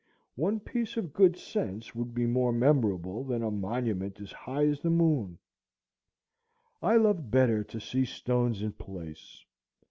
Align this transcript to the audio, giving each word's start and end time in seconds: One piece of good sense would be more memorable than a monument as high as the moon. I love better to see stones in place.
One 0.35 0.59
piece 0.59 0.97
of 0.97 1.13
good 1.13 1.37
sense 1.37 1.93
would 1.93 2.15
be 2.15 2.25
more 2.25 2.51
memorable 2.51 3.23
than 3.23 3.43
a 3.43 3.51
monument 3.51 4.19
as 4.19 4.31
high 4.31 4.65
as 4.65 4.79
the 4.81 4.89
moon. 4.89 5.37
I 6.81 6.95
love 6.97 7.29
better 7.29 7.63
to 7.65 7.79
see 7.79 8.05
stones 8.05 8.63
in 8.63 8.71
place. 8.71 9.45